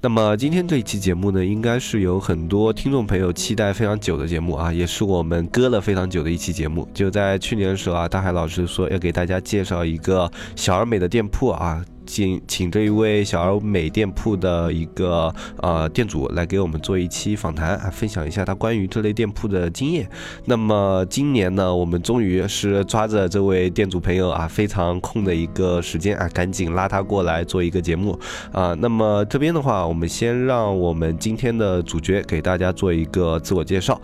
[0.00, 6.88] 那么今天这一期节目呢，应该是有很多听众朋友期待非常久的节目啊，也是我们搁了非常久的一期节目。
[6.94, 11.84] 就在去年的时候啊，大海老师说要给大家介绍一个小而美的店铺啊。
[12.08, 20.08] 请请这一位小而美店铺的一个呃店主来给我们做一期访谈啊，分享一下他关于这类店铺的经验。
[20.46, 28.18] 那么今年呢，我们终于是抓着这位店主朋友啊非常空的一个时间啊，赶紧拉他过来做一个节目
[28.52, 28.74] 啊。
[28.80, 34.00] 那么这边的话，我们先让我们今天的主角给大家做一个自我介绍。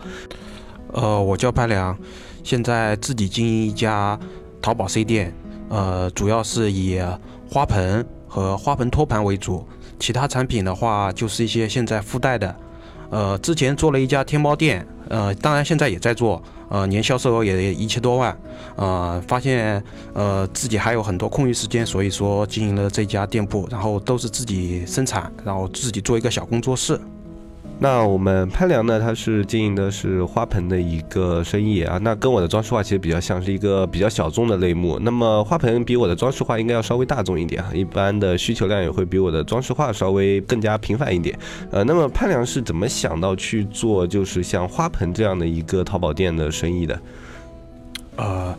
[0.93, 1.97] 呃，我叫潘良，
[2.43, 4.17] 现在自己经营一家
[4.61, 5.33] 淘宝 C 店，
[5.69, 7.01] 呃，主要是以。
[7.49, 9.65] 花盆和花盆托盘为主，
[9.99, 12.55] 其他产品的话就是一些现在附带的。
[13.09, 18.35] 呃，之前做了一家天猫店，呃，当然现在也在做，呃，年销售额也一千多万。
[18.75, 19.81] 呃，发现
[20.13, 26.99] 呃自己还有很多空余时间，所以说经营了这家店铺，然后都是自己生产，然后自己做一个小工作室。
[27.77, 28.99] 那我们潘良呢？
[28.99, 31.99] 他是经营的是花盆的一个生意啊。
[32.01, 34.97] 那跟我的装饰画其实比较像，是一个比较小众的类目。
[35.01, 41.37] 那么花盆比我的装饰画应该要稍微大众一点啊，一般的需求量也会比我的装饰画稍微更加频繁一点。
[41.69, 47.01] 呃，那么潘良是怎么想到去做就是像花盆这样的一个淘宝店的生意的？
[48.15, 48.57] 呃，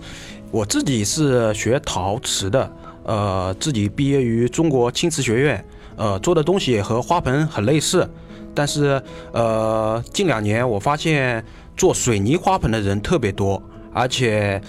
[0.50, 2.70] 我自己是学陶瓷的，
[3.04, 5.64] 呃，自己毕业于中国青瓷学院，
[5.96, 8.08] 呃，做的东西和花盆很类似。
[8.56, 9.00] 但是，
[9.32, 11.44] 呃，近两年我发现
[11.76, 14.60] 做水泥花盆的人特别多，而且，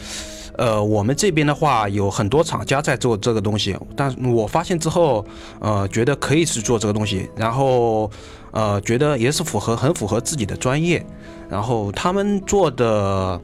[0.57, 3.75] 呃，我们这边的话有很多厂家在做这个东西。
[3.95, 5.25] 但我发现之后，
[5.61, 8.11] 呃，觉得可以去做这个东西，然后，
[8.51, 11.03] 呃，觉得也是符合很符合自己的专业。
[11.49, 13.39] 然后他们做的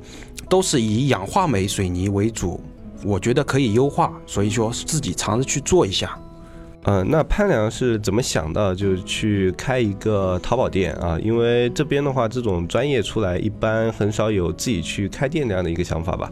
[0.50, 2.60] 都是以氧化镁水泥为主，
[3.06, 6.20] 我觉得可以优化，所以说自己尝试去做一下。
[6.86, 11.18] 嗯，那潘良是怎么想到就去开一个淘宝店啊？
[11.24, 16.30] 因为这边的话，这种专业出来一般很少有自己去开店这样的一个想法吧？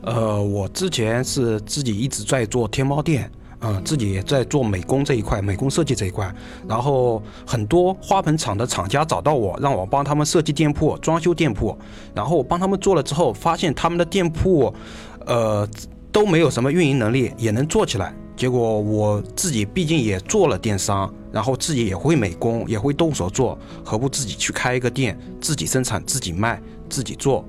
[0.00, 6.34] 呃，我之前是自己一直在做天猫店，嗯，自己也在做美工这一块，美工设计这一块。
[6.66, 11.76] 然后很多花盆厂的厂家找到我，让我帮他们设计店铺、装修店铺。
[12.14, 14.74] 然后我帮他们做了之后，发现他们的店铺，
[15.26, 15.68] 呃，
[16.10, 18.14] 都没有什么运营能力，也能做起来。
[18.36, 27.44] 结果我自己毕竟也做了电商，然后自己也会美工，也会动手做，何不自己去开一个店，自己生产，自己卖，自己做？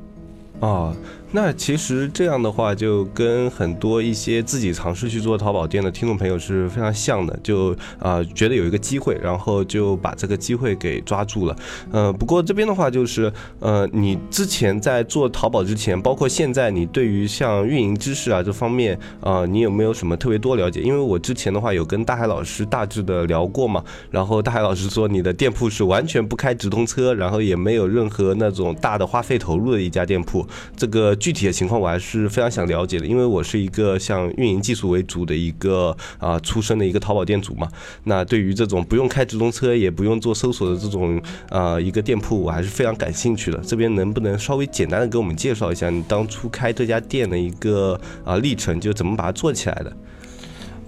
[0.59, 0.96] 哦。
[1.31, 11.53] 那其实这样的话，就跟很多一些自己尝试去做淘宝店的听众朋友是非常像的，就啊觉得有一个机会，然后就把这个机会给抓住了。
[11.91, 20.80] 呃，不过这边的话就是，呃，你之前在做淘宝之前，包括现在，你对于像运营知识啊这方面，啊，你有没有什么特别多了解？
[20.80, 30.47] 因为我之前的话有跟大海老师大致的聊过嘛，然后大海老师说你的店铺是完全不开直通车，然后也没有任何那种大的花费投入的一家店铺，
[30.78, 31.14] 这个。
[31.25, 37.68] 具体的情况我还是非常想了解的，因为我是一个像运营技术为主的一个啊出身的一个淘宝店主嘛。
[38.03, 41.19] 那对于这种不用开直通车也不用做搜索的这种
[41.50, 43.58] 啊一个店铺，我还是非常感兴趣的。
[43.66, 49.91] 这边能不能稍微简单的给我们介绍一下你当初开这家店的一个啊历程，就怎么把它做起来的？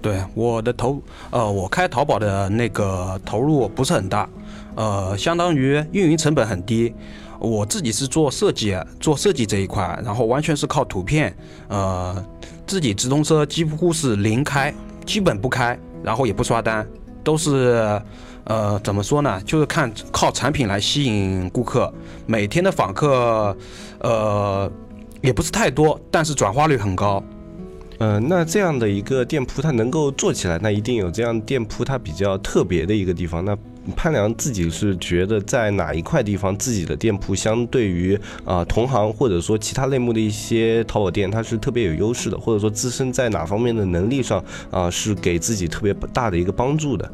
[0.04, 4.30] 对，我的投呃，我开淘宝的那个投入不是很大，
[4.76, 6.94] 呃，相当于运营成本很低。
[7.40, 11.36] 我自己是做设计，做设计这一块，然后完全是靠图片，
[11.68, 12.26] 呃，
[12.66, 14.74] 自己直通车几乎是零开，
[15.06, 16.88] 基本不开，然后也不刷单，
[17.24, 18.02] 都是，
[18.46, 19.42] 呃，怎么说呢？
[19.46, 21.94] 就是看靠产品来吸引顾客，
[22.26, 23.56] 每天的访客，
[24.00, 24.72] 呃，
[25.22, 27.24] 也不是太多，但是转化率很高。
[28.00, 33.44] 呃，那这样的一个店铺它能够做起来，那一定有这样店铺它比较特别的一个地方。
[33.44, 33.58] 那
[33.96, 47.12] 潘良自己是觉得在哪一块地方自己的店铺相对于啊同行或者说其他类目的一些淘宝店，它是特别有优势的，或者说自身在哪方面的能力上啊是给自己特别大的一个帮助的。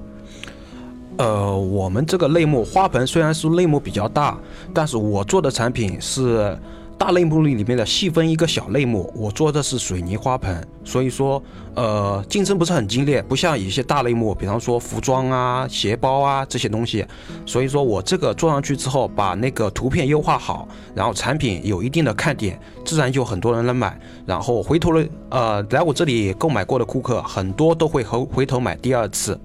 [1.18, 4.38] 呃，我们这个类目花盆虽然是类目比较大，
[4.74, 6.58] 但是我做的产品是。
[7.04, 11.44] 大类目里里面的细分一个小类目，我做的是水泥花盆，所以说
[11.76, 17.06] 呃竞争不是很激烈，不像一些大类目，比方说服装啊、鞋包啊这些东西。
[17.46, 20.66] 所以说我这个做上去之后，把那个图片优化好，
[20.96, 29.38] 然后产品有一定的看点，自然就很多人来买，然后回头了呃来我这里购买过的顾客很多都会回回头买第二次。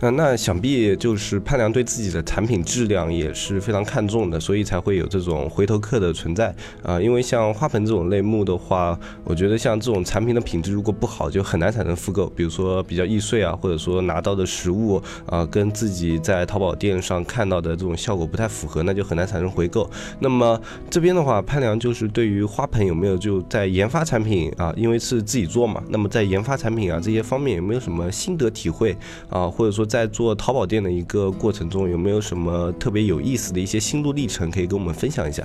[0.00, 6.54] 那那想必就是潘良对自己的产品质量也是非常看重的，所以才会有这种回头客的存在
[6.84, 7.00] 啊。
[7.00, 12.28] 因为像花盆这种类目的话，我觉得像这种产品的品质如果不好，就很难产生复购。
[12.28, 19.90] 比如说比较易碎啊，或者说拿到的实物啊，跟自己在淘宝店上看到的这种效果不太符合，那就很难产生回购。
[20.20, 28.96] 那么这边的话，潘良就是对于花盆有没有就在研发产品啊，因为是自己做嘛，那么在研发产品啊这些方面有没有什么心得体会
[29.28, 29.87] 啊，或者说？
[29.88, 35.42] 在做淘宝店的一个过程中，有没有什么特别有意思的一些心路历程可以跟我们分享一下？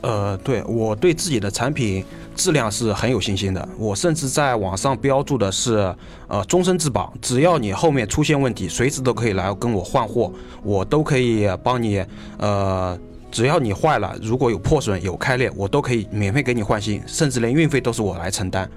[0.00, 2.02] 呃，对我对自己的产品
[2.34, 3.68] 质量是很有信心的。
[3.78, 5.94] 我甚至在网上标注的是，
[6.26, 10.32] 呃，终身质保，只要你后面出现问题，随时都可以来跟我换货，
[10.62, 12.02] 我都可以帮你。
[12.38, 12.98] 呃，
[13.30, 18.68] 只要你坏了，如果有破损、有开裂，我都可以免费给你换新，甚至连运费都是我来承担。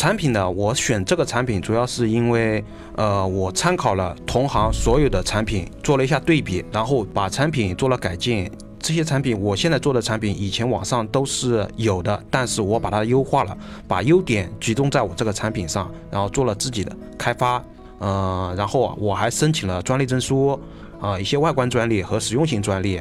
[0.00, 2.64] 产品呢，我选这个产品主要是因为，
[2.96, 8.50] 呃，我参考了同行所有的产品，做了一下对比，然后把产品做了改进。
[8.78, 13.54] 这些产品我现在做的产品，以前网上都是有的，但是我把它优化了，
[13.86, 17.62] 把优点集中在我这个产品上，然后做了自己的开发，
[17.98, 20.58] 呃，然后我还申请了专利证书，
[20.98, 22.98] 啊，一些外观专利和实用性专利，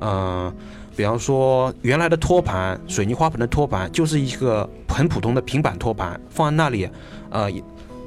[0.00, 0.52] 嗯。
[0.94, 6.88] 比方说，原来的托盘，水泥花盆的托盘就是一个很普通的平板托盘，放在那里，
[7.30, 7.50] 呃，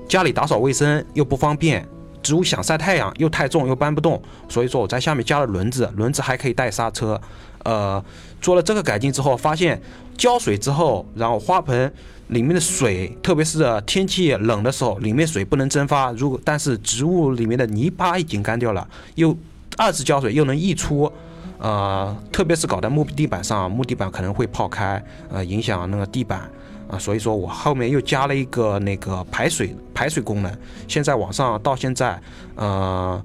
[0.08, 1.84] 家里打扫卫生又不方便，
[2.22, 7.20] 植物想晒太阳又太重又搬不动，所以说我在下面加了轮子，轮子还可以带刹车，
[7.64, 8.04] 呃，
[8.40, 9.82] 做了这个改进之后，发现
[10.16, 11.92] 浇水之后，然后花盆
[12.28, 19.36] 里面的水，特别是天气冷的时候，里面水不能蒸发，如果但是植物里面的泥巴已经干掉了，又
[19.76, 21.12] 二次浇水又能溢出。
[21.65, 26.41] 呃，特别是搞在木地板上，木地板可能会泡开，呃，影响那个地板，
[26.88, 30.57] 啊，所以说我后面又加了一个那个排水排水功能。
[30.88, 32.21] 现在网上到现在，
[32.53, 33.19] 呃，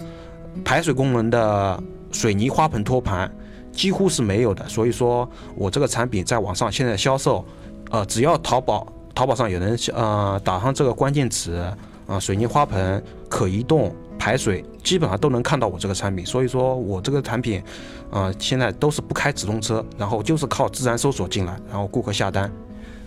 [0.64, 1.78] 排水功能的
[2.12, 3.30] 水泥花盆托盘
[3.72, 7.44] 几乎是没有的，所以说我这个产品在网上现在销售，
[7.90, 11.62] 呃，只要淘宝淘宝上有人呃打上这个关键词，
[12.06, 13.94] 啊，水泥花盆可移动。
[14.20, 17.62] 排水基本上都能看到我这个产品，所以说我这个产品，
[18.10, 22.52] 啊，现在都是不开直通车，然后就是靠自然搜索进来，然后顾客下单。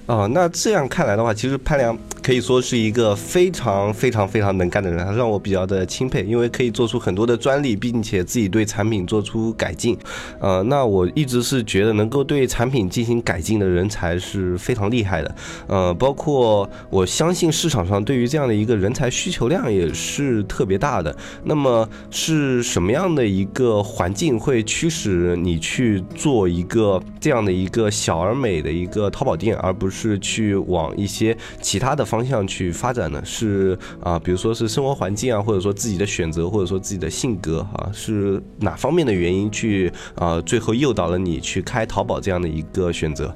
[0.07, 9.98] 哦，那这样看来的话，其实潘良可以说是一个非常非常非常能干的人，他让我比较的钦佩，因为可以做出很多的专利，并且自己对产品做出改进。
[10.40, 15.36] 呃，那我一直是觉得能够对产品进行改进的人才是非常厉害的。
[15.68, 21.16] 呃，包括我相信市场上对于这样的一个人才需求量也是特别大的。
[21.44, 29.94] 那么是什么样的一个环境会驱使你去做一个这样的一个小而美的一个淘宝店，而不？
[29.94, 33.19] 是去往一些其他的方向去发展呢？
[33.25, 43.36] 是啊，比如说是生活环境啊，或者说自己的选择，或者说自己的性格啊，是哪方面的原因去啊，最后诱导了你去开淘宝这样的一个选择？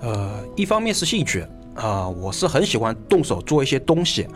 [0.00, 1.44] 呃，一方面是兴趣
[1.74, 4.28] 啊，我是很喜欢动手做一些东西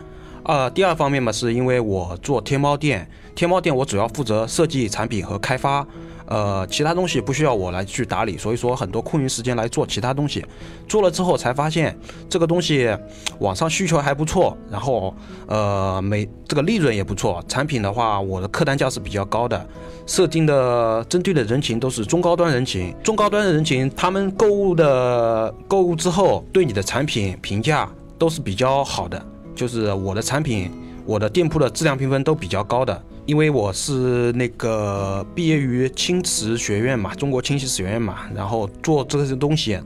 [0.47, 0.69] 呃。
[0.71, 5.85] 第二方面嘛，是因为我做天猫店，天猫店我主要负责设计产品和开发。
[6.29, 10.45] 呃，其他东西不需要我来去打理，所以说很多空余时间来做其他东西。
[10.85, 11.97] 做了之后才发现
[12.29, 12.93] 这个东西
[13.39, 15.15] 网上需求还不错，然后
[15.47, 17.41] 呃每这个利润也不错。
[17.47, 19.65] 产品的话，我的客单价是比较高的，
[20.05, 22.93] 设定的针对的人群都是中高端人群。
[23.01, 29.25] 中高端的人群，他们购物的购物之后对你的产品评价都是比较好的，
[29.57, 30.71] 就是我的产品，
[31.03, 33.03] 我的店铺的质量评分都比较高的。
[33.25, 39.77] 因为我是那个毕业于青瓷学院嘛，中国青瓷学院嘛，然后做这些东西，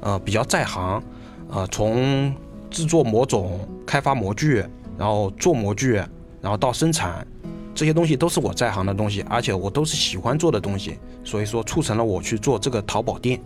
[0.00, 1.00] 呃，比较在行，
[1.48, 2.34] 呃，从
[2.70, 4.64] 制作模种、开发模具，
[4.96, 5.92] 然后做模具，
[6.40, 7.24] 然后到生产，
[7.72, 13.40] 这些东西都是我在行的东西，而且我都是喜欢做的东西，所以说促成了我去做这个淘宝店。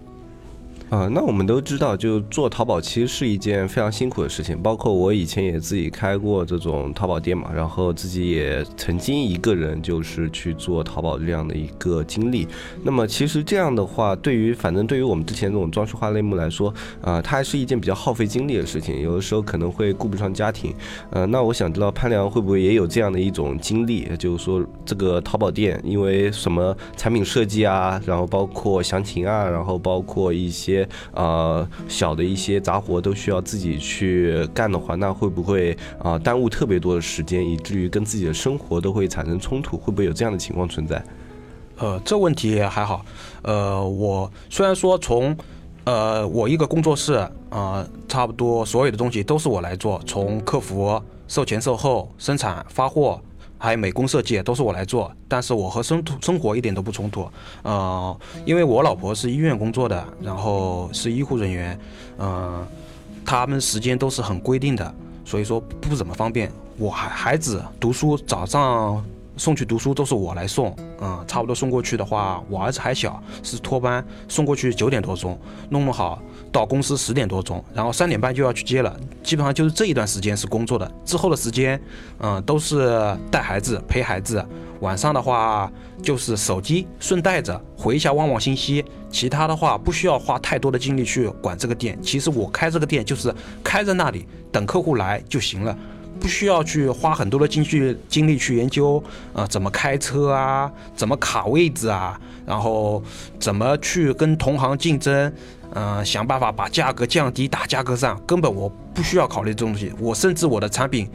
[0.92, 4.60] 啊，那我们都知道，就做淘宝其实是一件非常辛苦的事情。
[4.60, 12.46] 包括我以前也自己开过这种淘宝店嘛，然后自己也曾经一个人就是去做淘宝这样的一个经历。
[12.82, 16.68] 那么其实这样的话，对于反正对于我们之前这种装饰画类目来说，
[17.00, 19.00] 啊，它还是一件比较耗费精力的事情。
[19.00, 20.74] 有的时候可能会顾不上家庭。
[21.08, 30.81] 呃，那我想知道潘良会不会也有这样的一种经历，就是说这个淘宝店因为什么产品设计啊，然后包括详情啊，然后包括一些。
[31.12, 39.76] 呃，小的一些杂活都需要自己去干的话，那会不会啊耽误特别多的时间，以至于跟自己的生活都会产生冲突？
[39.76, 41.02] 会不会有这样的情况存在？
[41.78, 43.04] 呃，这问题还好。
[43.42, 45.36] 呃，我虽然说从
[45.84, 47.14] 呃我一个工作室
[47.50, 53.20] 啊，差不多所有的东西都是我来做，从客服、售前、售后、生产、发货。
[53.62, 57.30] 还有美工设计都是我来做，但是我和生生活一点都不冲突，
[57.62, 61.78] 呃，因为我老婆是医院工作的，然后是医护人员，
[62.18, 62.66] 嗯，
[63.24, 64.92] 他们时间都是很规定的，
[65.24, 66.50] 所以说不怎么方便。
[66.76, 69.00] 我孩孩子读书早上。
[69.42, 75.36] 送去读书都是我来送，嗯，差不多送过去的话，我儿子还小，是托班，送过去九点多钟，
[75.68, 76.22] 弄不好
[76.52, 81.82] 到公司十点多钟，然后三点半就要去接了，基本上就是这一段时间是工作的，之后的时间，
[82.20, 82.96] 嗯，都是
[83.32, 84.46] 带孩子陪孩子，
[84.78, 85.68] 晚上的话
[86.00, 93.34] 就是手机顺带着回一下旺旺信息，其他的话不需要花太多的精力去管这个店，其实我开这个店就是
[93.64, 95.76] 开在那里等客户来就行了。
[96.22, 99.02] 不需要去花很多的精去精力去研究，
[99.32, 103.02] 呃，怎么开车啊，怎么卡位置啊，然后
[103.40, 105.32] 怎么去跟同行竞争，
[105.74, 109.92] 嗯，想办法把价格降低，打价格战，根本我不需要考虑这东西。
[109.98, 111.10] 我甚至我的产品，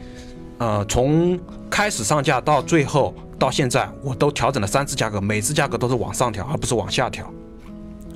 [0.58, 7.32] 呃，从开始上架到最后到现在，我都调整了三次价格，每次价格都是往上调，而不是往下调。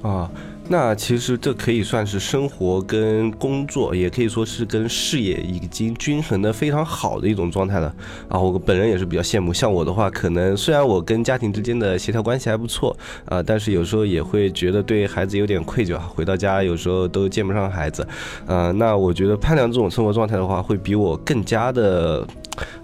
[0.02, 0.30] 啊。
[0.72, 7.94] 那其实这可以算是生活跟工作，也可以说是跟事业已经均衡的非常好的一种状态了
[8.26, 8.40] 啊！
[8.40, 9.52] 我本人也是比较羡慕。
[9.52, 16.10] 像我的话，可能虽然我跟家庭之间的协调关系还不错啊，但是有时候也会觉得对孩子有点愧疚啊。
[16.14, 18.08] 回到家有时候都见不上孩子，
[18.46, 22.26] 啊，那我觉得潘良这种生活状态的话，会比我更加的。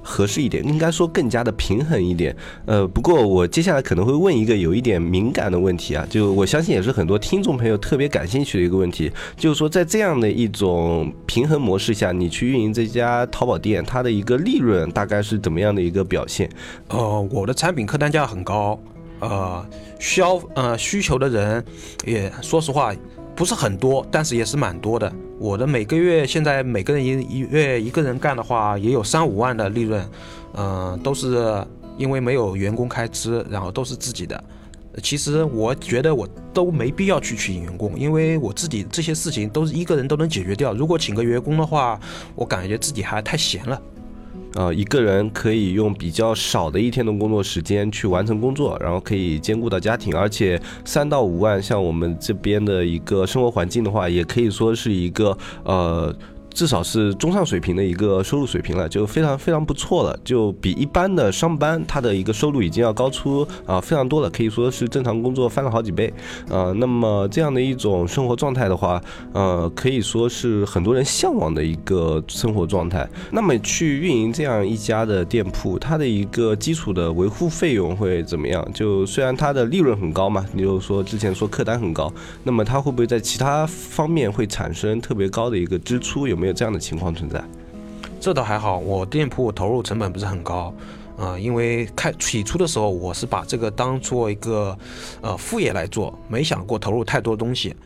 [0.09, 2.35] 合适一点，应该说更加的平衡一点。
[2.65, 16.49] 呃，不过我接下来可能会问一个有一点敏感的问题啊，就我相信也是很多听众朋友特别感兴趣的一个问题，就是说在这样的一种平衡模式下，你去运营这家淘宝店，它的一个利润大概是怎么样的一个表现？
[16.89, 18.81] 呃，我的产品客单价很高，
[19.21, 19.65] 呃，
[19.99, 21.63] 消呃需求的人
[22.07, 22.95] 也说实话。
[23.39, 25.11] 不是很多，但是也是蛮多的。
[25.39, 30.05] 我的每个月现在每个人一一月一个人干的话，也有三五万的利润，
[30.55, 31.65] 嗯，都是
[31.97, 34.43] 因为没有员工开支，然后都是自己的。
[35.05, 40.75] 其实我觉得我都没必要去请员工，因为我自己这些事情都是一个人都能解决掉。
[40.75, 42.01] 如果请个员工的话，
[42.35, 43.81] 我感觉自己还太闲了。
[44.55, 56.15] 呃，一个人可以用比较少的一天的工作时间去完成工作，然后可以兼顾到家庭，而且三到五万，像我们这边的一个生活环境的话，也可以说是一个呃。
[56.59, 66.13] 至少是中上水平的一个收入水平了，就非常非常不错了，就比一般的上班他的一个收入已经要高出啊非常多了，可以说是正常工作翻了好几倍，
[66.49, 69.01] 呃，那么这样的一种生活状态的话，
[69.33, 73.09] 呃，可以说是很多人向往的一个生活状态。
[73.31, 78.69] 那么去运营这样一家的店铺，它的一个基础的维护费用会怎么样？
[78.75, 82.13] 就虽然它的利润很高嘛，你就说之前说客单很高，
[82.43, 86.27] 那么它会不会在其他方面会产生特别高的一个支出？
[86.27, 86.48] 有没有？
[86.49, 87.43] 有这样的情况存在，
[88.21, 88.79] 这倒还好。
[88.79, 90.75] 我店铺投入成本不是很高，
[91.17, 94.77] 呃，因为开起初的时候我是把这个当做一个
[95.21, 97.77] 呃副业来做，没想过投入太多东西。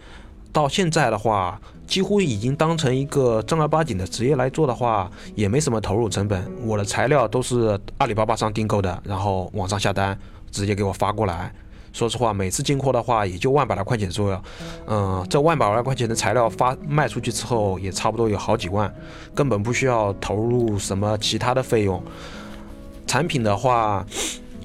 [0.53, 6.47] 到现在的话，几乎已经当成一个正儿八经的职业来做的话，也没什么投入成本。
[6.65, 10.19] 我的材料都是阿里巴巴上订购的，然后网上下单，
[10.51, 11.51] 直接给我发过来。
[11.93, 14.43] 说实话，每次进货的话也就万把来块钱左右，
[14.87, 18.93] 嗯，这万把来块钱的材料发卖出去之后，也差不多有好几万，
[19.35, 22.03] 根本不需要投入什么其他的费用。
[23.07, 24.07] 产品的话，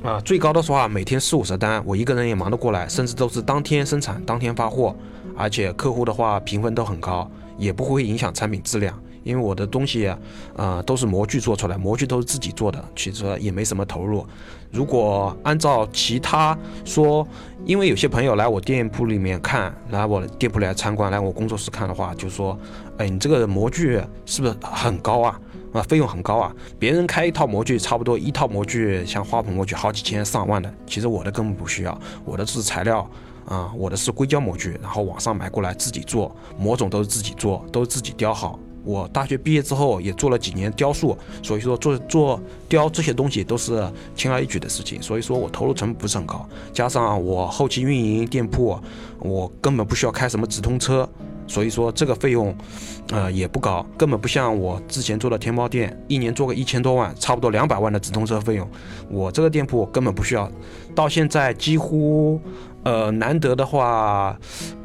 [0.02, 4.96] 啊，最高的话每天四五十单，我一个人也忙得过来，甚至都是当天生产当天发货，
[5.36, 8.98] 而且客户的话评分都很高，也不会影响产品质量。
[9.28, 10.10] 因为我的东西，
[10.56, 14.26] 呃，都是模具做出来，模具都是自己做的，其实也没什么投入。
[14.72, 17.28] 如果按照其他说，
[17.66, 22.58] 因为有些朋友来我店铺里面看，来我店铺来参观，来我工作室看的话，就说，
[22.98, 25.40] 哎，你这个模具是不是很高啊？
[25.74, 26.54] 啊，费用很高啊。
[26.80, 30.74] 别人开一套模具，差不多一套模具，像花盆模具好几千上万的。
[30.86, 33.10] 其实我的根本不需要，我的是材料
[33.46, 38.60] 啊，我的是硅胶模具，然后网上买过来自己做，模种都是自己做，都是自己雕好。
[38.88, 46.48] 我大学毕业之后也做了几年雕塑，所以说做做雕这些东西都是轻而易举的事情，所以说我投入成本不是很高。
[46.72, 48.80] 加上我后期运营店铺，
[49.20, 51.08] 我根本不需要开什么直通车，
[51.48, 52.56] 所以说这个费用，
[53.12, 58.66] 呃也不高，根本不像我之前做的天猫店，一年做个一千多万，差不多两百万的直通车费用。
[59.10, 60.50] 我这个店铺根本不需要，
[60.96, 62.40] 到现在几乎，
[62.84, 64.40] 呃难得的话，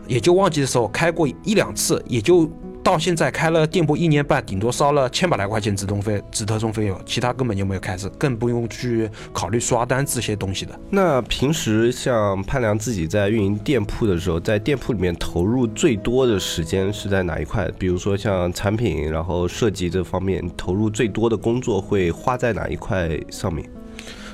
[0.09, 2.51] 也就旺季的时候开过一两次，也就。
[2.83, 10.77] 到现在开了店铺一年半，顶多烧了千把来块钱直通费、直特送费用，其他根本就没有开支，更不用去考虑刷单这些东西的。
[10.91, 17.71] 那平时像潘良自己在运营店铺的时候，在店铺里面投入最多的时间是在哪一块？
[17.79, 23.65] 比如说像产品，然后设计这方面投入最多的工作会花在哪一块上面？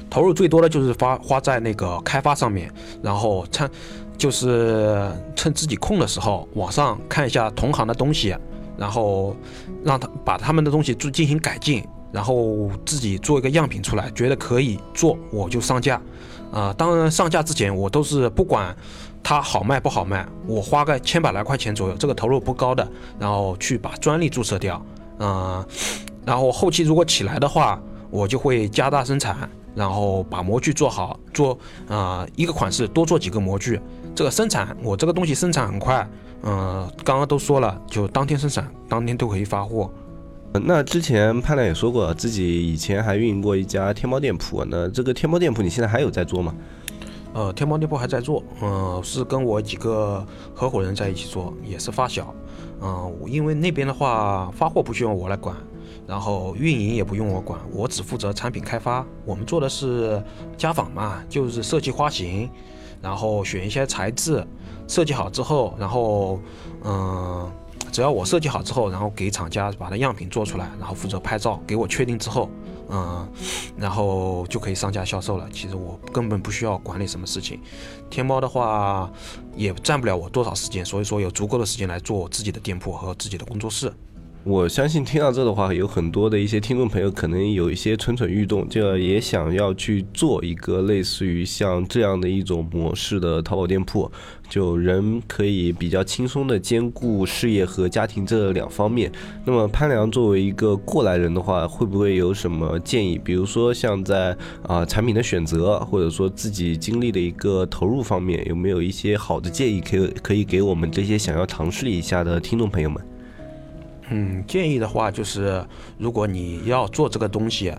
[0.08, 3.70] 投入最多的就是花花在那个开发上面，然后参。
[4.18, 8.36] 就是趁自己空的时候，网上看一下同行的东西，
[8.76, 9.34] 然后
[9.84, 11.82] 让他把他们的东西做进行改进，
[12.12, 16.00] 然后自己做一个样品出来，觉得可以做，我就上架。
[16.50, 18.74] 啊，当然上架之前，我都是不管
[19.22, 22.86] 它好卖不好卖，我花个千把来块钱左右，这个投入不高的，
[23.18, 24.82] 然后去把专利注册掉。
[25.18, 25.64] 嗯，
[26.24, 29.48] 然后后期如果起来的话，我就会加大生产，
[29.78, 31.56] 然后把模具做好，做
[31.88, 33.80] 啊一个款式多做几个模具。
[34.14, 36.04] 这个生产，我这个东西生产很快，
[36.42, 39.88] 嗯，刚刚都说了，就当天生产，当天都可以发货。
[40.52, 46.52] 那之前潘亮也说过，自己以前还运营过一家天猫店铺，那这个天猫店铺你现在还有在做吗？
[47.34, 52.34] 呃，天猫店铺还在做，嗯，是跟我几个合伙人在一起做，也是发小，
[52.80, 55.54] 嗯，因为那边的话发货不需要我来管，
[56.08, 59.06] 然后运营也不用我管，我只负责产品开发。
[59.24, 60.20] 我们做的是
[60.56, 62.50] 家纺嘛，就是设计花型。
[63.00, 64.44] 然后选一些材质，
[64.88, 66.40] 设计好之后，然后，
[66.82, 67.48] 嗯，
[67.92, 72.50] 只要我设计好之后，然后给厂家把它样品做出来，然后负责拍照，给我确定之后，
[72.88, 73.28] 嗯，
[73.76, 75.48] 然后就可以上架销售了。
[75.52, 77.60] 其实我根本不需要管理什么事情，
[78.10, 79.08] 天猫的话
[79.54, 83.92] 也占不了我多少时间，所以说有足够的时间来做我自己的店铺和自己的工作室。
[84.48, 94.10] 我相信听到这的话，有很多的一些听众朋友可能有一些蠢蠢欲动，就也想要去做一个类似于像这样的一种模式的淘宝店铺，
[94.48, 99.12] 就人可以比较轻松的兼顾事业和家庭这两方面。
[99.44, 103.20] 那么潘良作为一个过来人的话，会不会有什么建议？
[103.22, 104.34] 比如说像在
[104.66, 112.98] 啊产品的选择，或者说自己精力的一个投入方面，有没有一些好的建议可以可以给我们这些想要尝试一下的听众朋友们？
[114.10, 115.64] 嗯，建议的话就是，
[115.98, 117.72] 如果你要做这个东西，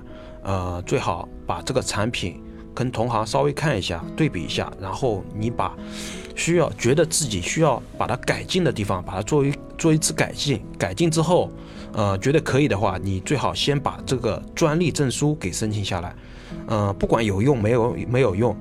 [0.43, 2.41] 呃，最好把这个产品
[2.73, 5.75] 跟同行稍微看一下，对比一下，然后你把
[6.35, 11.51] 需要觉得自己需要把它改进的地方，把它做一做一次改进，改进之后，
[11.93, 16.15] 呃，觉得可以的话，你最好先把这个专利证书给申请下来，
[16.67, 18.55] 呃，不管有用没有没有用，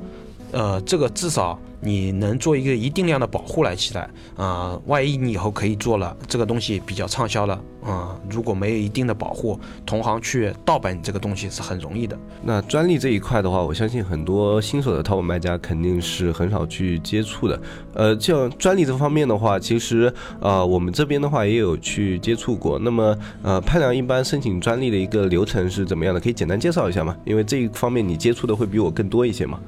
[0.52, 1.58] 呃，这个至少。
[1.80, 9.56] 你能做一个一定量的保护来起来啊，万一你以后可以做了这个东西比较畅销了啊，如果没有一定的保护，
[9.86, 12.18] 同行去盗版你这个东西是很容易的。
[12.42, 17.60] 那专利这一块的话，我相信很多新手的淘宝卖家肯定是很少去接触的。
[17.94, 22.76] 呃，像专利这方面的话，其实呃我们这边的话也有去接触过。
[22.80, 26.20] 那么呃，潘良一般申请专利的一个流程是怎么样的？
[26.20, 27.16] 可以简单介绍一下吗？
[27.24, 29.60] 因为这一方面你接触的会比我更多一些嘛。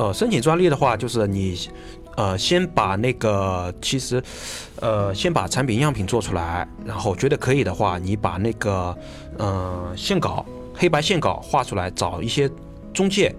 [0.00, 1.54] 呃，申请专利的话，就是你，
[2.16, 4.22] 呃，先把那个，其实，
[4.76, 8.96] 呃，先把产品样品做出来，然后觉得可以的话，你把那个，
[9.36, 12.50] 呃，线稿，黑白线稿画出来，找一些
[12.94, 13.34] 中介，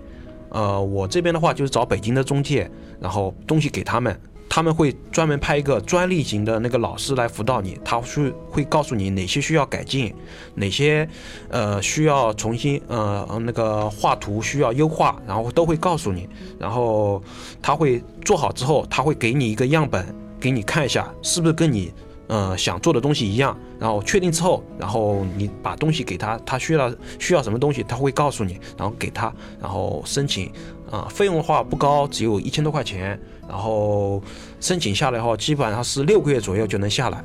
[0.50, 2.70] 呃，我这边的话就是找北京的中介，
[3.00, 4.16] 然后东西给他们。
[4.54, 10.14] 他们会专门派一个专利型的那个老师来辅导你，他是会告诉你哪些需要改进，
[10.56, 11.08] 哪些
[11.48, 16.28] 呃需要重新呃那个画图需要优化，然后都会告诉你。
[16.60, 17.24] 然后
[17.62, 20.06] 他会做好之后，他会给你一个样本
[20.38, 21.90] 给你看一下，是不是跟你
[22.28, 23.58] 呃想做的东西一样。
[23.80, 30.52] 然后确定之后，然后你把东西给他，他需要需要什么东西，他会告诉你，然后给他，然后申请。
[30.92, 33.20] 啊，费用的话不高，只有一千多块钱。
[33.50, 34.22] 然后
[34.60, 37.24] 申请下来的话，基本上是六个月左右就能下来。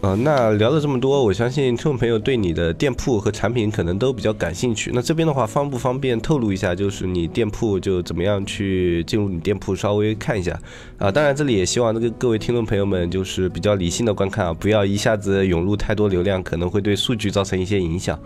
[0.00, 4.92] 呃，那聊了这么多，我相信听众朋友对你的店铺和产品可能都比较感兴趣。
[4.94, 10.56] 那这边的话，方不方便透露一下，就是你店铺就怎么样去进入你店铺，稍微看一下
[10.98, 11.10] 啊？
[11.10, 18.16] 当然，这里也希望那个各位听众朋友们就是比较理性的观看啊，不要一下子涌入太多流量，可能会对数据造成一些影响。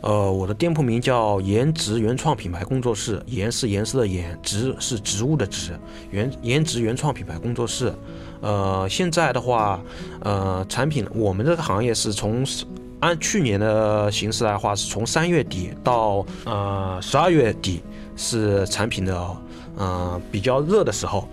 [0.00, 5.78] 呃，我的店铺名叫颜值原创品牌工作室，颜是颜色的颜，值是植物的植，
[6.10, 7.92] 原颜值原创品牌工作室。
[8.40, 9.82] 呃，现在的话，
[10.20, 12.46] 呃，产品我们这个行业是从
[13.00, 17.80] 按去年的形式来话，是从三月底到呃十二月底
[18.16, 19.36] 是产品的
[19.76, 21.28] 呃比较热的时候。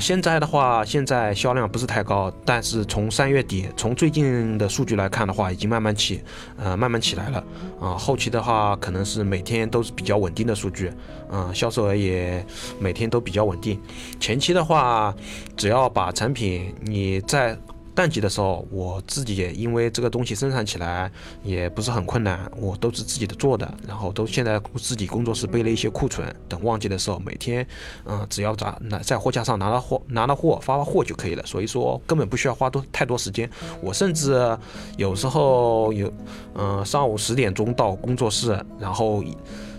[0.00, 6.22] 现在的话，现在销量不是太高，但是从三月底，从最近的数据来看的话，已经慢慢起，
[6.56, 7.44] 呃，慢慢起来了。
[7.80, 10.90] 啊，后期的话，可能是每天都是比较稳定的数据，
[11.30, 12.44] 嗯，销售额也
[12.80, 13.80] 每天都比较稳定。
[14.18, 15.14] 前期的话，
[15.56, 17.56] 只要把产品你在。
[17.94, 21.10] 淡季的时候，我自己也因为这个东西生产起来
[21.42, 27.66] 也不是很困难，我都是自己的做的，然后都现在自己工作室备了一些库存，等旺季的时候，每天，
[28.06, 33.48] 嗯，只要在拿在货架上拿到货，拿到货发发货就可以了，所以说根本不需要花多太多时间。
[33.80, 34.56] 我甚至
[34.96, 36.10] 有时候有，
[36.54, 39.22] 嗯，上午十点钟到工作室，然后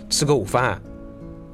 [0.08, 0.80] 吃个午饭，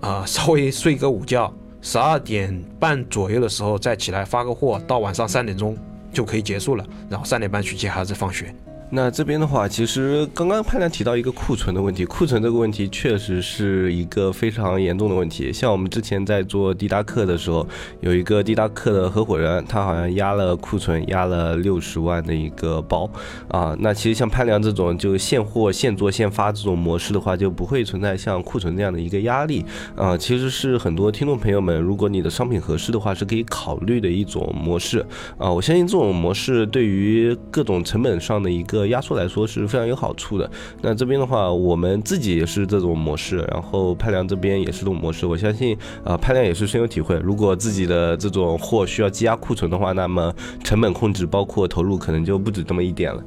[0.00, 5.74] 啊，稍微睡个午觉，十二点半左右的时候再起来发个货，到晚上三点钟。
[6.12, 8.54] 就可以结束了，然后三点半去接孩子放学。
[8.92, 15.52] 那这边的话，其实刚刚潘亮提到一个库存的问题，库存这个问题确实是一个非常严重的问题。
[15.52, 17.64] 像我们之前在做滴答客的时候，
[18.00, 23.08] 有一个滴答客的合伙人，他好像压了库存，压了六十万的一个包
[23.46, 23.76] 啊。
[23.78, 30.18] 那其实像潘亮这种就现货现做现发这种模式的话，就不会存在像库存这样的一个压力啊。
[30.18, 35.06] 其实是很多听众朋友们，如果你的商品合适的话，是可以考虑的一种模式
[35.38, 35.48] 啊。
[35.48, 38.79] 我相信这种模式对于各种成本上的一个。
[38.86, 40.50] 压缩来说是非常有好处的。
[40.82, 45.26] 那这边的话，我们自己也是这种模式，然后派量这边也是这种模式。
[45.26, 47.18] 我相信啊，派量也是深有体会。
[47.22, 53.22] 如果自己的这种货需要积压库存的话，那么成本控制包括投入可能就不止这么一点了。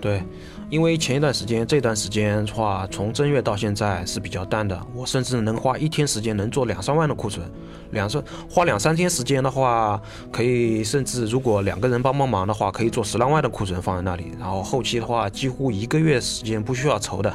[0.00, 0.22] 对。
[0.76, 4.78] 因为前一段时间，这段时间的话，从正月到现在是比较淡的。
[4.94, 7.50] 我甚至能花一天时间能做两三万的库存，
[7.92, 9.98] 两三花两三天时间的话，
[10.30, 14.32] 可以甚至如果两个人帮帮忙的话，可以做十来万的库存放在那里。
[14.38, 17.34] 然后后期的话，几乎一个月时间不需要愁的。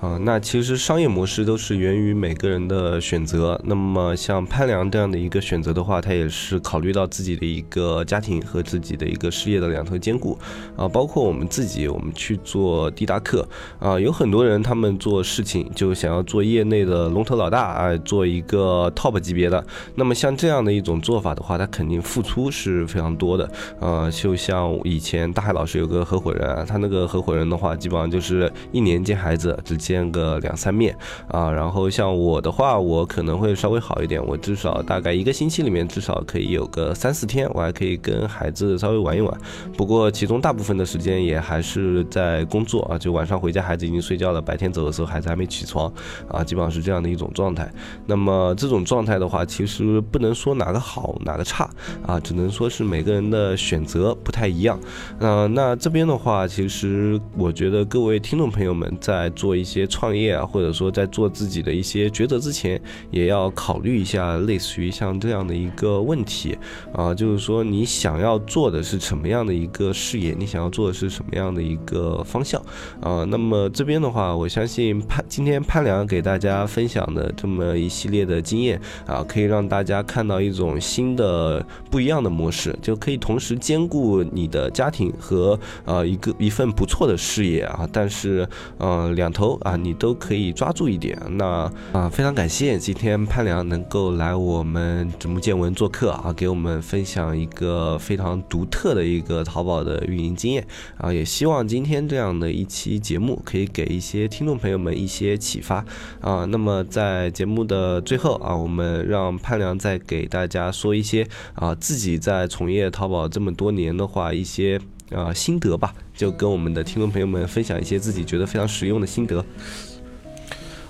[0.00, 3.60] 啊，那其实商业模式都是源于每个人的选择。
[3.64, 10.38] 那么像潘良这样的一个选择的话，他也是考虑到自己的一个家庭和自己的一个事业的两头兼顾。
[10.76, 13.44] 啊，包括我们自己，我们去做滴答客
[13.80, 19.66] 啊，有很多人他们做事情就想要做业内的龙头老大啊，做一个 top 级别的。
[19.96, 23.50] 那么像这样的一种做法的话，他肯定付出是非常多的。
[23.80, 29.76] 呃，就像以前大海老师有个合伙人，他那个合伙人的话，基本上就是一年见孩子只。
[29.88, 30.94] 见个两三面
[31.28, 39.34] 啊，然后像我的话，我可能会稍微好一点，我至少大概一个星期里面至少可以有个三四天，我还可以跟孩子稍微玩一玩。
[39.78, 45.90] 不过其中大部分的时间也还是在工作啊，就晚上回家孩子已经睡觉了，白天走的时候孩子还没起床
[46.28, 47.72] 啊，基本上是这样的一种状态。
[48.04, 51.70] 那么这种状态的话，其实不能说哪个好哪个差
[52.06, 54.78] 啊，只能说是每个人的选择不太一样。
[55.20, 59.77] 嗯，那这边的话，其实我觉得各位听众朋友们在做一些。
[59.78, 66.58] 些创业啊，或者说在做自己的一些抉择之前，也要考虑一下类似于像这样的一个问题
[66.92, 72.60] 啊，就是说你想要做的是什么样的一个事业，你想要做的是什么样的一个方向
[73.00, 73.24] 啊？
[73.28, 89.58] 那么这边的话，我相信潘今天潘良给大家分享的这么一系列的经验啊，可以让大家看到一种新的不一样的模式，就可以同时兼顾你的家庭和呃一个一份不错的事业啊，但是呃两头。
[89.68, 91.20] 啊，你都可以抓住一点。
[91.32, 101.12] 那啊，非常感谢今天潘良能够来我们直木见闻做客啊，给我们分享一个非常独特的一个淘宝的运营经验啊。
[101.12, 105.84] 也希望今天这样的一期节目可以给一些听众朋友们一些启发
[106.22, 106.46] 啊。
[106.46, 114.80] 那么在节目的最后啊，我们让潘良再给大家说一些啊自己在从业淘宝这么多年的话一些。
[115.10, 119.44] 呃，心得吧，就跟我们的听众朋友们分享一些自己觉得非常实用的心得。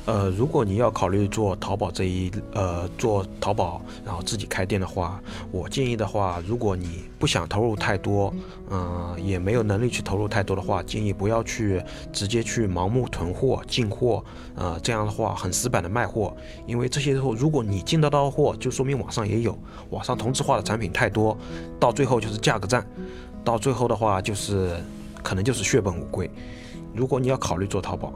[0.06, 5.20] 呃，如果你要考虑做淘宝这一呃做淘宝，然后自己开店的话，
[5.52, 8.34] 我建议的话，如果你不想投入太多，
[8.70, 16.34] 嗯、也没有能力去投入太多的话，建议不要去直接去盲目囤货进货，呃，这样的话很死板的卖货，
[16.66, 19.58] 因为这些时候如果你进得到货，就说明网上也有，
[19.90, 21.36] 网上同质化的产品太多，
[21.78, 22.82] 到最后就是价格战，
[23.44, 24.76] 到最后的话就是
[25.22, 26.30] 可能就是血本无归。
[26.94, 28.12] 如果你要考虑做淘宝，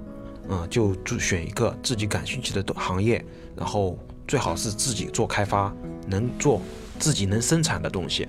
[0.48, 3.24] 嗯，就就选一个自己感兴趣的行业，
[3.56, 5.72] 然后最好是自己做开发，
[6.06, 6.60] 能做
[6.98, 8.28] 自己能生产的东西。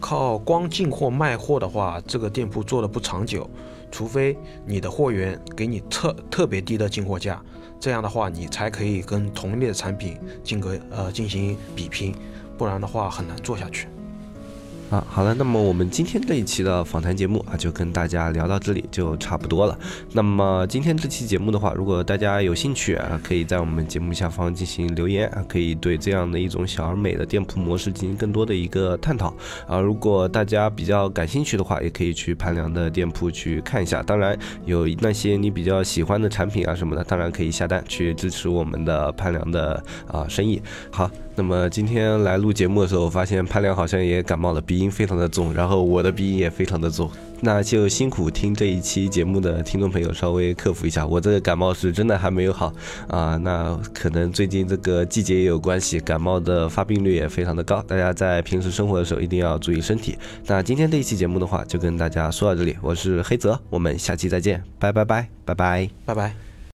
[0.00, 3.48] 靠光进货卖货的话，这个店铺做的不长久，
[3.90, 7.42] 除非你的货源给你特特别低的进货价，
[7.80, 12.14] 这样的话你才可以跟同类的产品进个呃进行比拼，
[12.58, 13.88] 不然的话很难做下去。
[14.90, 19.76] 啊，好了，那么我们今天这一期的访谈节目啊，就跟大家聊到这里就差不多了。
[20.12, 29.34] 那么今天这期节目的话，如果大家有兴趣啊，可以在我们节目下方进行留言啊，可以对这样的一种小而美的店铺模式进行更多的一个探讨
[29.66, 29.80] 啊。
[29.80, 34.00] 如果大家比较感兴趣的话，也可以去潘良的店铺去看一下。
[34.02, 40.62] 当然，有那些你比较喜欢的产品啊什么的，当然可以下单去支持我们的潘良的啊生意。
[40.92, 41.10] 好。
[41.36, 47.08] 那么今天来录节目的时候，发现潘良好像也感冒了，鼻音非常的重，然后我的鼻音也非常的重，
[47.42, 52.74] 那就辛苦听这一期节目的听众朋友稍微克服一下，我这个感冒是真的还没有好
[53.06, 60.18] 啊，那可能最近这个季节也有关系，感冒的发病率也非常的高，大家在平时生活的时候一定要注意身体。
[60.46, 65.90] 那今天这一期节目的话，就跟大家说到这里，我是黑泽，我们下期再见，拜拜拜拜拜拜。
[66.06, 66.43] 拜拜。